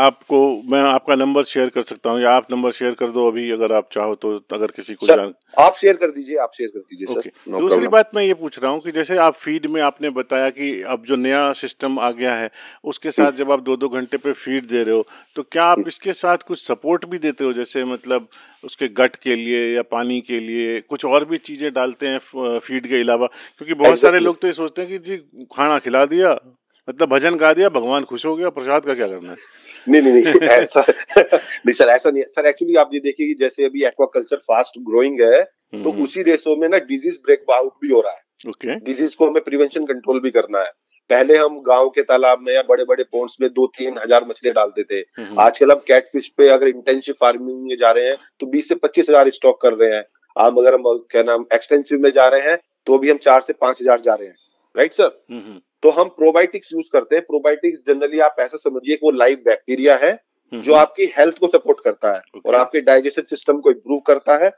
आपको 0.00 0.40
मैं 0.72 0.80
आपका 0.82 1.14
नंबर 1.14 1.44
शेयर 1.44 1.68
कर 1.68 1.82
सकता 1.82 2.10
हूँ 2.10 2.20
या 2.22 2.30
आप 2.32 2.46
नंबर 2.50 2.72
शेयर 2.72 2.94
कर 2.94 3.10
दो 3.10 3.26
अभी 3.30 3.50
अगर 3.50 3.72
आप 3.72 3.88
चाहो 3.92 4.14
तो 4.16 4.34
अगर 4.52 4.70
किसी 4.76 4.94
को 4.94 5.06
जान 5.06 5.32
आप 5.58 5.76
शेयर 5.76 5.96
कर 5.96 6.10
दीजिए 6.10 6.36
आप 6.38 6.52
शेयर 6.56 6.70
कर 6.70 6.80
दीजिए 6.80 7.14
सर। 7.14 7.30
no 7.52 7.60
दूसरी 7.60 7.88
बात 7.88 8.10
मैं 8.14 8.24
ये 8.24 8.34
पूछ 8.34 8.58
रहा 8.58 8.72
हूँ 8.72 8.80
कि 8.80 8.92
जैसे 8.92 9.16
आप 9.18 9.34
फ़ीड 9.36 9.66
में 9.66 9.80
आपने 9.82 10.10
बताया 10.12 10.50
कि 10.50 10.70
अब 10.88 11.04
जो 11.06 11.16
नया 11.18 11.52
सिस्टम 11.54 11.98
आ 11.98 12.10
गया 12.12 12.34
है 12.34 12.50
उसके 12.84 13.10
साथ 13.10 13.32
जब 13.32 13.52
आप 13.52 13.62
दो 13.62 13.76
दो 13.76 13.88
घंटे 13.90 14.16
पे 14.16 14.32
फ़ीड 14.34 14.68
दे 14.68 14.82
रहे 14.82 14.94
हो 14.94 15.06
तो 15.36 15.42
क्या 15.42 15.64
आप 15.66 15.84
इसके 15.88 16.12
साथ 16.14 16.46
कुछ 16.48 16.62
सपोर्ट 16.62 17.04
भी 17.06 17.18
देते 17.20 17.44
हो? 17.44 17.52
जैसे 17.52 17.84
मतलब 17.86 18.28
उसके 18.64 18.88
गट 18.88 19.16
के 19.16 19.36
लिए 19.36 19.74
या 19.74 19.82
पानी 19.82 20.20
के 20.20 20.40
लिए 20.40 20.80
कुछ 20.80 21.04
और 21.04 21.24
भी 21.24 21.38
चीज़ें 21.38 21.72
डालते 21.72 22.06
हैं 22.06 22.18
फ़ीड 22.58 22.86
के 22.86 23.00
अलावा 23.00 23.26
क्योंकि 23.26 23.74
बहुत 23.74 24.00
सारे 24.00 24.18
लोग 24.18 24.40
तो 24.40 24.46
ये 24.46 24.52
सोचते 24.52 24.82
हैं 24.82 24.90
कि 24.90 24.98
जी 24.98 25.16
खाना 25.54 25.78
खिला 25.78 26.04
दिया 26.04 26.32
मतलब 26.88 27.08
भजन 27.08 27.34
गा 27.36 27.52
दिया 27.52 27.68
भगवान 27.68 28.04
खुश 28.04 28.26
हो 28.26 28.36
गया 28.36 28.48
प्रसाद 28.48 28.84
का 28.84 28.94
क्या 28.94 29.06
करना 29.06 29.30
है? 29.30 29.36
नहीं 29.88 30.02
नहीं 30.02 30.12
नहीं 30.12 30.48
ऐसा 30.48 30.84
नहीं 30.88 31.72
सर 31.72 31.88
ऐसा 31.88 32.10
नहीं 32.10 32.22
सर 32.22 32.46
एक्चुअली 32.46 32.74
आप 32.74 32.90
ये 32.94 33.00
देखिए 33.00 33.26
कि 33.26 33.34
जैसे 33.34 33.64
अभी 33.64 33.84
एक्वाकल्चर 33.84 34.36
फास्ट 34.36 34.78
ग्रोइंग 34.78 35.20
है 35.20 35.42
तो 35.42 35.90
हम्म। 35.90 36.02
उसी 36.04 36.22
रेसो 36.22 36.56
में 36.56 36.68
ना 36.68 36.78
डिज़ीज़ 36.78 37.16
ब्रेक 37.16 37.44
आउट 37.50 37.72
भी 37.82 37.92
हो 37.92 38.00
रहा 38.00 38.12
है। 38.12 38.50
ओके 38.50 38.74
डिज़ीज़ 38.74 39.16
को 39.16 39.28
हमें 39.28 39.42
प्रिवेंशन 39.44 39.84
कंट्रोल 39.84 40.20
भी 40.20 40.30
करना 40.30 40.58
है। 40.58 40.70
पहले 41.10 41.36
हम 41.36 41.60
गाँव 41.62 41.88
के 41.90 42.02
तालाब 42.04 42.40
में 42.40 42.52
या 42.54 42.62
बड़े 42.64 42.84
बड़े 42.84 43.04
पोन्स 43.04 43.36
में 43.40 43.48
दो 43.50 43.66
तीन 43.78 43.98
हज़ार 43.98 44.24
मछलियाँ 44.24 44.54
डालते 44.54 44.82
थे। 44.84 44.98
हम्म। 45.16 45.40
आजकल 45.40 45.70
हम 45.70 45.82
कैटफिश 45.86 46.28
पे 46.38 46.48
अगर 46.48 46.68
इंटेंसिव 46.68 47.14
फ़ार्मिंग 47.20 47.62
में 47.62 47.76
जा 47.78 47.90
रहे 47.90 48.06
हैं 48.06 48.16
तो 48.40 48.46
बीस 48.48 48.68
से 48.68 48.74
पच्चीस 48.76 49.08
हज़ार 49.08 49.30
स्टॉक 49.32 49.60
कर 49.62 49.74
रहे 49.74 49.94
हैं। 49.94 50.04
आप 50.36 50.58
अगर 50.58 50.74
हम 50.74 50.82
क्या 51.10 51.22
नाम 51.22 51.44
एक्सटेंसिव 51.54 52.00
में 52.00 52.10
जा 52.12 52.26
रहे 52.28 52.40
हैं 52.42 52.58
तो 52.86 52.98
भी 52.98 53.10
हम 53.10 53.16
चार 53.18 53.40
से 53.46 53.52
पाँच 53.54 53.80
हज़ार 53.82 54.00
जा 54.00 54.14
रहे 54.14 54.28
हैं। 54.28 54.36
राइट 54.74 54.94
सर 54.94 55.60
तो 55.82 55.90
हम 55.90 56.08
प्रोबायोटिक्स 56.16 56.72
यूज़ 56.72 56.88
करते 56.92 57.16
हैं। 57.16 57.24
प्रोबायोटिक्स 57.26 57.78
जनरली 57.88 58.20
आप 58.20 58.36
ऐसा 58.40 58.56
समझिए 58.58 58.96
कि 58.96 59.00
वो 59.04 59.10
लाइव 59.12 59.42
बैक्टीरिया 59.44 59.96
है 59.98 60.18
जो 60.52 60.74
आपकी 60.76 61.04
हेल्थ 61.16 61.38
को 61.38 61.46
सपोर्ट 61.48 61.78
करता 61.84 62.12
है 62.12 62.20
okay. 62.20 62.46
और 62.46 62.54
आपके 62.54 62.80
डाइजेशन 62.82 63.22
सिस्टम 63.30 63.60
को 63.60 63.70
इम्प्रूव 63.70 64.00
करता 64.06 64.36
है 64.44 64.50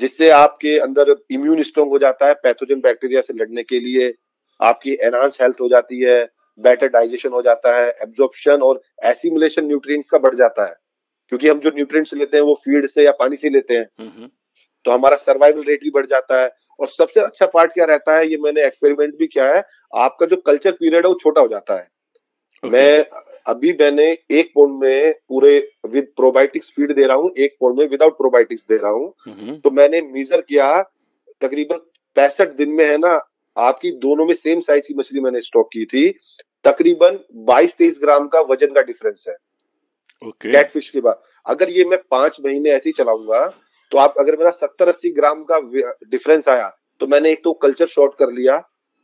जिससे 0.00 0.28
आपके 0.32 0.78
अंदर 0.78 1.14
इम्यून 1.30 1.62
स्ट्रॉन्ग 1.62 1.90
हो 1.90 1.98
जाता 1.98 2.26
है 2.26 2.34
पैथोजन 2.42 2.80
बैक्टीरिया 2.80 3.20
से 3.20 3.34
लड़ने 3.34 3.62
के 3.62 3.80
लिए। 3.80 4.08
आपकी 4.60 4.96
एनहांस 5.02 5.38
हेल्थ 5.42 5.60
हो 5.60 5.68
जाती 5.68 6.00
है 6.00 6.22
बेटर 6.60 6.88
डाइजेशन 6.88 7.32
हो 7.32 7.42
जाता 7.42 7.76
है 7.76 7.88
एब्जॉर्प्शन 8.02 8.62
और 8.62 8.80
एसिमुलेशन 9.04 9.66
न्यूट्रिएंट्स 9.66 10.10
का 10.10 10.18
बढ़ 10.18 10.34
जाता 10.34 10.66
है। 10.66 10.74
क्योंकि 11.32 11.48
हम 11.48 11.58
जो 11.60 11.70
न्यूट्रिएंट्स 11.74 12.14
लेते 12.14 12.36
हैं 12.36 12.44
वो 12.44 12.54
फ़ीड 12.64 12.86
से 12.86 13.04
या 13.04 13.12
पानी 13.18 13.36
से 13.36 13.48
लेते 13.48 13.74
हैं। 13.74 14.28
तो 14.86 14.90
हमारा 14.90 15.16
सर्वाइवल 15.18 15.62
रेट 15.62 15.82
भी 15.82 15.90
बढ़ 15.90 16.06
जाता 16.06 16.40
है 16.42 16.50
और 16.80 16.88
सबसे 16.88 17.20
अच्छा 17.20 17.46
पार्ट 17.46 17.72
क्या 17.72 17.84
रहता 17.84 18.16
है 18.16 18.28
ये 18.30 18.36
मैंने 18.36 18.66
एक्सपेरिमेंट 18.66 19.14
भी 19.18 19.26
किया 19.26 19.54
है 19.54 19.62
आपका 19.92 20.26
जो 20.26 20.36
कल्चर 20.36 20.72
पीरियड 20.72 21.06
है 21.06 21.08
वो 21.08 21.18
छोटा 21.22 21.40
हो 21.40 21.48
जाता 21.48 21.74
है। 21.74 21.86
Okay. 22.62 22.72
मैं 22.72 23.04
अभी 23.46 23.72
मैंने 23.72 24.04
एक 24.30 24.50
पौंड 24.54 24.72
में 24.80 25.12
पूरे 25.28 25.58
विद 25.88 26.06
प्रोबायोटिक्स 26.16 26.72
फ़ीड 26.76 26.92
दे 26.92 27.06
रहा 27.06 27.16
हूँ 27.16 27.30
एक 27.38 27.56
पौंड 27.60 27.78
में 27.78 27.86
विदाउट 27.88 28.16
प्रोबायोटिक्स 28.16 28.64
दे 28.68 28.76
रहा 28.76 28.90
हूँ। 28.90 29.12
तो 29.60 29.70
मैंने 29.70 30.00
मीजर 30.02 30.40
किया 30.40 30.82
तकरीबन 31.42 31.76
पैंसठ 32.16 32.56
दिन 32.56 32.70
में 32.70 32.84
है 32.84 32.96
ना 32.98 33.16
आपकी 33.58 33.90
दोनों 33.98 34.26
में 34.26 34.34
सेम 34.36 34.60
साइज़ 34.60 34.84
की 34.86 34.94
मछली 34.94 35.20
मैंने 35.20 35.40
स्टॉक 35.42 35.68
की 35.72 35.84
थी। 35.86 36.08
तकरीबन 36.64 37.18
22-23 37.46 37.98
ग्राम 38.00 38.26
का 38.28 38.40
वज़न 38.44 38.72
का 38.74 38.82
डिफरेंस 38.82 39.24
है। 39.28 39.34
ओके 40.22 40.52
कैटफिश 40.52 40.90
के 40.90 41.00
बाद। 41.00 41.22
अगर 41.46 41.70
ये 41.70 41.84
मैं 41.84 41.98
पाँच 42.10 42.36
महीने 42.44 42.70
ऐसे 42.70 42.88
ही 42.88 42.92
चलाऊँगा 42.94 43.46
तो 43.92 43.98
आप 43.98 44.14
अगर 44.18 44.36
मेरा 44.36 44.50
सत्तर 44.52 44.88
अस्सी 44.88 45.10
ग्राम 45.10 45.44
का 45.44 45.58
डिफरेंस 46.06 46.48
आया 46.48 46.68
तो 47.00 47.06
मैंने 47.06 47.30
एक 47.32 47.40
तो 47.44 47.52
कल्चर 47.62 47.86
शॉर्ट 47.88 48.14
कर 48.18 48.32
लिया 48.32 48.62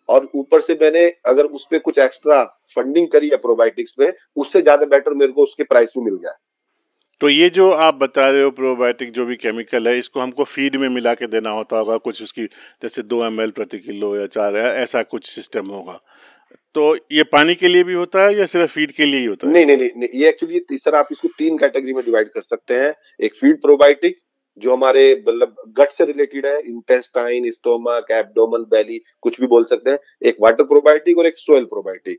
और 0.09 0.29
ऊपर 0.35 0.61
से 0.61 0.75
मैंने 0.81 1.07
अगर 1.27 1.45
उस 1.49 1.67
पर 1.71 1.79
कुछ 1.81 1.99
एक्स्ट्रा 1.99 2.43
फंडिंग 2.77 3.09
करी 3.09 3.29
है 3.29 3.37
प्रोबायोटिक्स 3.39 3.95
पे 3.99 4.13
उससे 4.37 4.63
ज़्यादा 4.63 4.87
बेटर 4.87 5.15
मेरे 5.15 5.33
को 5.33 5.43
उसके 5.43 5.65
प्राइस 5.65 5.93
में 5.97 6.05
मिल 6.05 6.15
गया। 6.15 6.33
तो 7.25 7.29
ये 7.29 7.49
जो 7.51 7.71
आप 7.71 7.95
बता 7.95 8.29
रहे 8.31 8.43
हो 8.43 8.51
प्रोबायोटिक 8.51 9.13
जो 9.13 9.25
भी 9.27 9.37
केमिकल 9.37 9.89
है 9.89 9.99
इसको 9.99 10.21
हमको 10.21 10.45
फ़ीड 10.45 10.75
में 10.77 10.89
मिला 10.89 11.15
के 11.15 11.27
देना 11.27 11.51
होता 11.51 11.77
होगा 11.77 11.97
कुछ 11.97 12.23
उसकी 12.23 12.45
जैसे 12.83 13.03
दो 13.03 13.25
एम 13.27 13.51
प्रति 13.51 13.79
किलो 13.79 14.17
या 14.17 14.27
चार 14.27 14.57
ऐसा 14.57 15.03
कुछ 15.03 15.27
सिस्टम 15.27 15.67
होगा। 15.67 15.93
तो 16.75 16.95
ये 16.97 17.23
पानी 17.23 17.55
के 17.55 17.69
लिए 17.69 17.85
भी 17.85 17.95
होता 17.95 18.25
है 18.25 18.37
या 18.39 18.47
सिर्फ़ 18.47 18.73
फ़ीड 18.73 18.93
के 18.93 19.05
लिए 19.05 19.21
ही 19.21 19.27
होता 19.27 19.47
है? 19.47 19.53
नहीं 19.53 19.67
नहीं 19.67 19.77
नहीं, 19.77 19.91
नहीं 19.97 20.21
ये 20.21 20.29
एक्चुअली 20.29 20.79
सर 20.79 20.95
आप 20.95 21.09
इसको 21.13 21.29
तीन 21.29 21.57
कैटेगरी 21.59 21.95
में 21.95 22.05
डिवाइड 22.05 22.29
कर 22.29 22.43
सकते 22.43 22.75
हैं। 22.75 22.95
एक 23.21 23.35
फ़ीड 23.35 23.61
प्रोबायोटिक 23.63 24.19
जो 24.63 24.73
हमारे 24.73 25.25
मतलब 25.29 25.57
गट 25.79 25.93
से 25.93 26.05
रिलेटेड 26.05 26.47
है 26.47 26.59
इंटेस्टाइन 26.61 27.51
स्टोमक 27.53 28.11
एब्डोमल 28.11 28.65
बैली 28.71 29.01
कुछ 29.23 29.41
भी 29.41 29.47
बोल 29.47 29.65
सकते 29.65 29.91
हैं। 29.91 29.99
एक 30.23 30.37
वाटर 30.41 30.65
प्रोबायोटिक 30.65 31.19
और 31.19 31.27
एक 31.27 31.39
सोयल 31.39 31.65
प्रोबायोटिक 31.65 32.19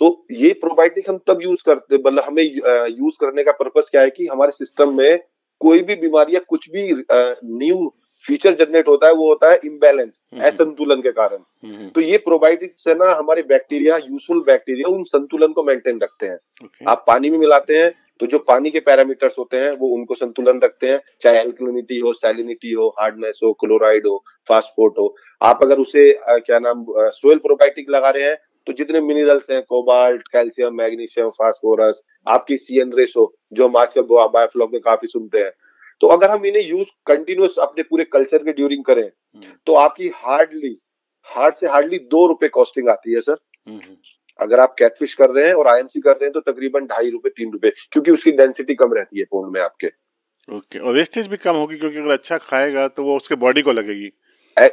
तो 0.00 0.26
ये 0.32 0.52
प्रोबायोटिक 0.60 1.10
हम 1.10 1.18
तब 1.26 1.42
यूज़ 1.42 1.62
करते 1.66 1.96
मतलब 1.98 2.24
हमें 2.24 2.42
यूज़ 2.42 3.14
करने 3.20 3.44
का 3.44 3.52
पर्पज 3.54 3.88
क्या 3.90 4.02
है 4.02 4.10
कि 4.10 4.26
हमारे 4.26 4.52
सिस्टम 4.54 4.96
में 4.96 5.18
कोई 5.60 5.82
भी 5.82 5.94
बीमारी 5.96 6.34
या 6.34 6.40
कुछ 6.48 6.70
भी 6.70 6.88
न्यू 6.92 7.92
फीचर 8.24 8.54
जनरेट 8.54 8.88
होता 8.88 9.06
है 9.06 9.12
वो 9.14 9.28
होता 9.28 9.50
है 9.50 9.58
इम्बेलेंस 9.64 10.12
हम्म। 10.32 10.44
असंतुलन 10.44 11.00
के 11.02 11.10
कारण 11.12 11.38
हम्म। 11.64 11.88
तो 11.88 12.00
ये 12.00 12.18
प्रोबायोटिक्स 12.20 12.84
है 12.88 12.94
ना 12.94 13.12
हमारे 13.14 13.42
बैक्टीरिया 13.44 13.96
यूजफुल 13.98 14.42
बैक्टीरिया 14.46 14.88
उन 14.88 15.02
संतुलन 15.06 15.52
को 15.52 15.62
मेंटेन 15.62 16.00
रखते 16.00 16.26
हैं 16.26 16.36
okay. 16.36 16.88
आप 16.88 17.04
पानी 17.06 17.30
में 17.30 17.38
मिलाते 17.38 17.78
हैं 17.78 17.92
तो 18.20 18.26
जो 18.26 18.38
पानी 18.40 18.70
के 18.70 18.80
पैरामीटर्स 18.80 19.34
होते 19.38 19.56
हैं 19.56 19.70
वो 19.76 19.88
उनको 19.88 20.14
संतुलन 20.14 20.60
रखते 20.60 20.88
हैं 20.88 21.00
चाहे 21.22 21.38
एल्कलिनिटी 21.38 21.98
हो 21.98 22.12
सैलिनिटी 22.14 22.72
हो 22.72 22.88
हार्डनेस 23.00 23.40
हो 23.44 23.52
क्लोराइड 23.60 24.06
हो 24.06 24.22
फास्फोर्ट 24.48 24.98
हो 24.98 25.14
आप 25.40 25.60
अगर 25.62 25.78
उसे 25.78 26.12
क्या 26.40 26.58
नाम 26.60 26.84
सोयल 26.90 27.38
प्रोबायोटिक 27.40 27.90
लगा 27.90 28.10
रहे 28.10 28.24
हैं 28.24 28.36
तो 28.66 28.72
जितने 28.72 29.00
मिनरल्स 29.02 29.50
हैं 29.50 29.62
कोबाल्ट 29.64 30.28
कैल्शियम 30.28 30.74
मैग्नीशियम 30.74 31.30
फास्फोरस 31.32 32.00
आपकी 32.26 32.56
सी 32.58 32.80
एन 32.80 32.92
रेशो 32.92 33.32
जो 33.52 33.68
हम 33.68 33.76
आजकल 33.76 34.02
बायोफ्लॉक 34.28 34.72
में 34.72 34.80
काफ़ी 34.82 35.08
सुनते 35.08 35.38
हैं 35.38 35.52
तो 36.00 36.06
अगर 36.08 36.30
हम 36.30 36.46
इन्हें 36.46 36.62
यूज़ 36.62 36.88
कंटिन्यूस 37.06 37.58
अपने 37.58 37.82
पूरे 37.82 38.04
कल्चर 38.06 38.42
के 38.44 38.52
ड्यूरिंग 38.52 38.84
करें 38.84 39.02
हम्म। 39.02 39.52
तो 39.66 39.74
आपकी 39.76 40.08
हार्डली 40.16 40.76
हार्ड 41.26 41.56
से 41.56 41.66
हार्डली 41.68 41.98
दो 42.10 42.26
रुपए 42.26 42.48
कॉस्टिंग 42.50 42.88
आती 42.88 43.14
है 43.14 43.20
सर 43.22 43.36
हम्म, 43.66 43.76
हम्म। 43.76 43.96
अगर 44.38 44.60
आप 44.60 44.74
कैटफिश 44.78 45.14
कर 45.14 45.30
रहे 45.30 45.46
हैं 45.46 45.54
और 45.54 45.68
आईएमसी 45.68 46.00
कर 46.00 46.12
रहे 46.12 46.24
हैं 46.24 46.32
तो 46.32 46.40
तकरीबन 46.42 46.86
ढाई 46.86 47.10
रुपए 47.10 47.30
तीन 47.30 47.52
रुपए 47.52 47.70
क्योंकि 47.92 48.10
उसकी 48.10 48.32
डेंसिटी 48.32 48.74
कम 48.74 48.92
रहती 48.94 49.18
है 49.18 49.24
पोन 49.30 49.52
में 49.52 49.60
आपके 49.60 49.90
ओके 50.48 50.78
और 50.78 50.94
वेस्टेज 50.94 51.26
भी 51.26 51.36
कम 51.38 51.56
होगी 51.56 51.76
क्योंकि 51.76 51.98
अगर 51.98 52.12
अच्छा 52.12 52.38
खाएगा 52.40 52.86
तो 52.88 53.04
वो 53.04 53.16
उसके 53.16 53.34
बॉडी 53.36 53.62
को 53.62 53.72
लगेगी 53.72 54.10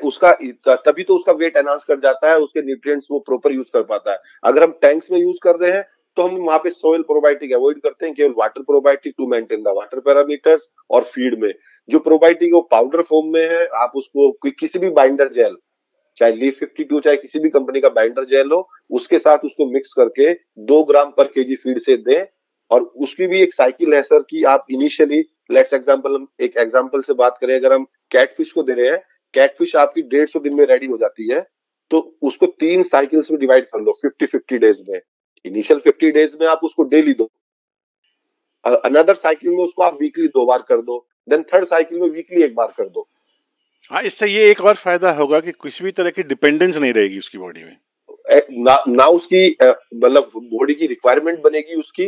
उसका, 0.03 0.31
तभी 0.77 1.03
तो 1.03 1.15
उसका 1.15 1.31
वेट 1.33 1.57
एनहांस 1.57 1.83
कर 1.83 1.99
जाता 1.99 2.31
है, 2.31 2.37
उसके 2.39 2.61
न्यूट्रिएंट्स 2.61 3.07
वो 3.11 3.19
प्रॉपर 3.21 3.53
यूज़ 3.53 3.67
कर 3.73 3.83
पाता 3.85 4.11
है। 4.11 4.19
अगर 4.43 4.63
हम 4.63 4.77
टैंक्स 4.81 5.11
में 5.11 5.19
यूज़ 5.19 5.37
कर 5.43 5.55
रहे 5.57 5.71
हैं 5.71 5.83
तो 6.17 6.23
हम 6.23 6.35
वहाँ 6.37 6.59
पे 6.59 6.69
सोयल 6.71 7.01
प्रोबायोटिक 7.03 7.53
अवॉइड 7.53 7.77
करते 7.81 8.05
हैं, 8.05 8.13
केवल 8.15 8.33
water 8.37 8.61
probiotic 8.63 9.13
to 9.17 9.27
maintain 9.27 9.61
the 9.63 9.73
water 9.75 9.99
parameters 10.01 10.61
और 10.89 11.03
फ़ीड 11.05 11.39
में। 11.41 11.51
जो 11.89 11.99
प्रोबायोटिक 11.99 12.53
वो 12.53 12.61
पाउडर 12.71 13.01
फॉर्म 13.03 13.31
में 13.33 13.41
है, 13.41 13.65
आप 13.75 13.91
उसको 13.95 14.31
किसी 14.51 14.79
भी 14.79 14.89
बाइंडर 14.91 15.29
जेल 15.33 15.55
चाहे 16.17 16.31
ली 16.33 16.49
फिफ्टी 16.51 16.83
टू 16.83 16.99
चाहे 16.99 17.17
किसी 17.17 17.39
भी 17.39 17.49
कंपनी 17.49 17.81
का 17.81 17.89
बाइंडर 17.91 18.25
जेल 18.25 18.51
हो, 18.51 18.67
उसके 18.91 19.19
साथ 19.19 19.45
उसको 19.45 19.65
मिक्स 19.71 19.93
करके 19.93 20.33
दो 20.65 20.83
ग्राम 20.83 21.11
पर 21.17 21.27
के 21.29 21.55
फ़ीड 21.55 21.79
से 21.81 21.95
दें 21.99 22.25
और 22.71 22.81
उसकी 22.81 23.27
भी 23.27 23.41
एक 23.41 23.53
साइकिल 23.53 23.93
है 23.93 24.01
सर 24.03 24.23
कि 24.29 24.43
आप 24.45 24.65
इनिशियली 24.71 25.23
लेट्स 25.51 25.73
एग्जांपल 25.73 26.15
हम 26.15 26.27
एक 26.41 26.57
एग्जांपल 26.57 27.01
से 27.01 27.13
बात 27.15 27.37
करें, 27.41 27.55
अगर 27.55 27.73
हम 27.73 27.83
कैटफिश 28.11 28.51
को 28.51 28.63
दे 28.63 28.73
रहे 28.73 28.89
हैं 28.89 29.01
कैटफिश 29.33 29.75
आपकी 29.75 30.01
डेढ़ 30.09 30.27
सौ 30.29 30.39
दिन 30.39 30.53
में 30.53 30.65
रेडी 30.65 30.87
हो 30.87 30.97
जाती 30.97 31.31
है 31.31 31.45
तो 31.91 31.99
उसको 32.23 32.45
तीन 32.59 32.83
साइकिल्स 32.85 33.31
में 33.31 33.39
डिवाइड 33.39 33.65
कर 33.65 33.81
लो 33.81 33.91
फिफ्टी 34.01 34.25
फिफ्टी 34.25 34.57
डेज़ 34.57 34.81
में। 34.89 34.99
इनिशियल 35.45 35.79
फिफ्टी 35.79 36.11
डेज़ 36.11 36.35
में 36.41 36.47
आप 36.47 36.59
उसको 36.63 36.83
डेली 36.89 37.13
दो। 37.13 37.29
अनदर 38.65 39.15
साइकिल 39.15 39.51
में 39.51 39.63
उसको 39.63 39.83
आप 39.83 39.97
वीकली 40.01 40.27
दो 40.29 40.45
बार 40.45 40.61
कर 40.67 40.81
दो 40.81 41.05
देन 41.27 41.43
थर्ड 41.43 41.65
साइकिल 41.65 41.99
में 41.99 42.09
वीकली 42.09 42.43
एक 42.43 42.55
बार 42.55 42.73
कर 42.77 42.87
दो। 42.89 43.07
हाँ 43.91 44.01
इससे 44.03 44.27
ये 44.27 44.49
एक 44.51 44.61
और 44.61 44.75
फ़ायदा 44.75 45.11
होगा 45.13 45.39
कि 45.39 45.51
कुछ 45.53 45.81
भी 45.83 45.91
तरह 45.91 46.09
की 46.09 46.23
डिपेंडेंस 46.23 46.77
नहीं 46.77 46.93
रहेगी 46.93 47.19
उसकी 47.19 47.37
बॉडी 47.37 47.63
में। 47.63 47.77
ना 48.65 48.83
ना 48.87 49.05
उसकी 49.09 49.49
मतलब 49.61 50.31
बॉडी 50.37 50.73
की 50.73 50.87
रिक्वायरमेंट 50.87 51.39
बनेगी 51.41 51.75
उसकी 51.75 52.07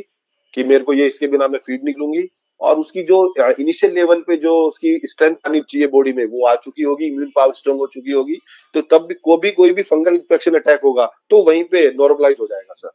कि 0.53 0.63
मेरे 0.63 0.83
को 0.83 0.93
ये 0.93 1.07
इसके 1.07 1.27
बिना 1.27 1.47
मैं 1.47 1.59
फ़ीड 1.59 1.83
निकलूँगी 1.83 2.21
और 2.63 2.79
उसकी 2.79 3.03
जो 3.03 3.17
इनिशियल 3.59 3.93
लेवल 3.93 4.21
पे 4.27 4.37
जो 4.37 4.55
उसकी 4.67 4.99
स्ट्रेंथ 5.05 5.35
आनी 5.47 5.61
चाहिए 5.61 5.87
बॉडी 5.87 6.13
में, 6.13 6.25
वो 6.25 6.45
आ 6.47 6.55
चुकी 6.55 6.83
होगी 6.83 7.07
इम्यून 7.07 7.31
पावर 7.35 7.53
स्ट्रॉन्ग 7.53 7.79
हो 7.79 7.87
चुकी 7.93 8.11
होगी 8.11 8.37
तो 8.75 8.81
तब 8.91 9.07
भी 9.07 9.15
को 9.23 9.37
भी 9.37 9.51
कोई 9.51 9.73
भी 9.73 9.83
फंगल 9.83 10.15
इन्फेक्शन 10.15 10.55
अटैक 10.55 10.81
होगा 10.83 11.11
तो 11.29 11.43
वहीं 11.43 11.63
पे 11.63 11.89
नॉर्मलाइज 11.95 12.37
हो 12.39 12.47
जाएगा 12.47 12.73
सर 12.73 12.91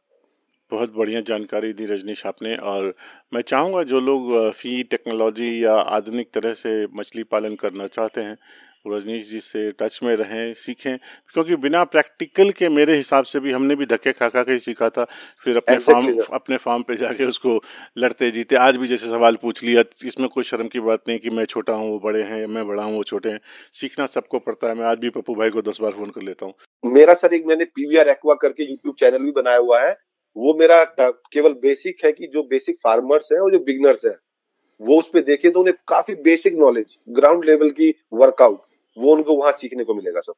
बहुत 0.71 0.93
बढ़िया 0.95 1.21
जानकारी 1.23 1.73
दी 1.73 1.85
रजनीश 1.85 2.25
आपने। 2.25 2.55
और 2.55 2.93
मैं 3.33 3.41
चाहूँगा 3.43 3.83
जो 3.85 3.99
लोग 4.01 4.31
फ़ी 4.53 4.81
टेक्नोलॉजी 4.85 5.63
या 5.63 5.75
आधुनिक 5.91 6.31
तरह 6.33 6.53
से 6.55 6.85
मछली 6.95 7.23
पालन 7.25 7.55
करना 7.55 7.87
चाहते 7.89 8.21
हैं 8.21 8.37
रजनीश 8.87 9.27
जी 9.29 9.39
से 9.39 9.71
टच 9.79 9.99
में 10.03 10.15
रहें 10.15 10.53
सीखें 10.55 10.97
क्योंकि 11.33 11.55
बिना 11.55 11.83
प्रैक्टिकल 11.85 12.49
के 12.51 12.69
मेरे 12.69 12.95
हिसाब 12.97 13.25
से 13.25 13.39
भी 13.39 13.51
हमने 13.51 13.75
भी 13.75 13.85
धक्के 13.85 14.11
खा 14.11 14.29
खा 14.29 14.43
के 14.43 14.51
ही 14.51 14.59
सीखा 14.59 14.89
था। 14.89 15.03
फिर 15.45 15.57
अपने 15.57 15.77
फार्म 15.79 16.23
अपने 16.33 16.57
फार्म 16.57 16.83
पे 16.83 16.95
जाके 16.97 17.25
उसको 17.25 17.59
लड़ते 17.97 18.29
जीते। 18.31 18.55
आज 18.57 18.77
भी 18.77 18.87
जैसे 18.87 19.07
सवाल 19.07 19.35
पूछ 19.41 19.63
लिया 19.63 19.83
इसमें 20.05 20.27
कोई 20.29 20.43
शर्म 20.43 20.67
की 20.67 20.79
बात 20.79 21.03
नहीं 21.07 21.19
कि 21.19 21.29
मैं 21.29 21.45
छोटा 21.45 21.73
हूँ 21.73 21.89
वो 21.89 21.99
बड़े 21.99 22.23
हैं 22.23 22.45
मैं 22.47 22.67
बड़ा 22.67 22.83
हूँ 22.83 22.95
वो 22.95 23.03
छोटे 23.03 23.29
हैं। 23.29 23.39
सीखना 23.73 24.05
सबको 24.07 24.39
पड़ता 24.39 24.67
है 24.67 24.75
मैं 24.75 24.85
आज 24.85 24.99
भी 24.99 25.09
पप्पू 25.11 25.35
भाई 25.35 25.49
को 25.49 25.61
दस 25.61 25.77
बार 25.81 25.91
फ़ोन 25.91 26.09
कर 26.09 26.21
लेता 26.21 26.45
हूँ। 26.45 26.91
मेरा 26.93 27.13
सर 27.15 27.33
एक 27.33 27.45
मैंने 27.45 27.65
पीवीआर 27.65 28.09
एक्वा 28.09 28.33
करके 28.41 28.69
यूट्यूब 28.69 28.95
चैनल 28.99 29.23
भी 29.23 29.31
बनाया 29.33 29.57
हुआ 29.57 29.81
है। 29.81 29.97
वो 30.35 30.53
मेरा 30.53 30.83
केवल 30.85 31.53
बेसिक 31.61 32.05
है 32.05 32.11
कि 32.11 32.27
जो 32.27 32.43
बेसिक 32.45 32.77
फार्मर्स 32.83 33.29
हैं 33.33 33.39
और 33.39 33.51
जो 33.51 33.59
बिगनर्स 33.63 34.05
हैं 34.05 34.15
वो 34.81 34.99
उस 34.99 35.09
पर 35.13 35.21
देखे 35.23 35.49
तो 35.49 35.59
उन्हें 35.59 35.75
काफ़ी 35.87 36.15
बेसिक 36.23 36.53
नॉलेज 36.57 36.97
ग्राउंड 37.09 37.45
लेवल 37.45 37.69
की 37.71 37.93
वर्कआउट 38.13 38.61
वो 38.97 39.15
उनको 39.15 39.35
वहाँ 39.35 39.51
सीखने 39.51 39.83
को 39.83 39.93
मिलेगा 39.93 40.21
सब 40.21 40.33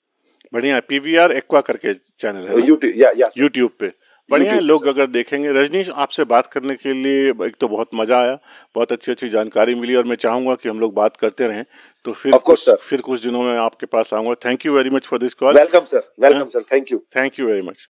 बढ़िया 0.53 0.79
पीवीआर 0.87 1.31
एक्वा 1.31 1.61
करके 1.61 1.93
चैनल 1.93 2.47
है 2.47 2.67
यूट्यूब 2.67 3.31
यूट्यूब 3.37 3.71
पे। 3.79 3.91
बढ़िया 4.29 4.57
लोग 4.59 4.85
अगर 4.87 5.07
देखेंगे 5.07 5.51
रजनीश 5.53 5.89
आपसे 5.89 6.23
बात 6.25 6.47
करने 6.47 6.75
के 6.75 6.93
लिए 6.93 7.29
एक 7.45 7.55
तो 7.59 7.67
बहुत 7.67 7.89
मज़ा 7.95 8.19
आया 8.19 8.37
बहुत 8.75 8.91
अच्छी 8.91 9.11
अच्छी 9.11 9.29
जानकारी 9.29 9.75
मिली 9.75 9.95
और 9.95 10.05
मैं 10.05 10.15
चाहूँगा 10.17 10.55
कि 10.55 10.69
हम 10.69 10.79
लोग 10.79 10.93
बात 10.93 11.17
करते 11.17 11.47
रहें 11.47 11.63
तो 12.05 12.11
फिर 12.13 12.37
कुछ, 12.37 12.69
फिर 12.69 13.01
कुछ 13.01 13.23
दिनों 13.23 13.41
में 13.43 13.57
आपके 13.57 13.85
पास 13.87 14.13
आऊँगा। 14.13 14.33
Thank 14.45 14.65
you 14.65 14.73
very 14.73 14.89
much 14.89 15.07
for 15.07 15.19
this 15.19 15.33
call 15.33 15.57
welcome 15.57 15.85
sir 15.85 16.11
welcome 16.19 16.49
sir 16.49 16.63
thank 16.71 16.91
you 16.91 16.97
thank 17.15 17.39
you 17.39 17.47
very 17.47 17.61
much 17.61 17.87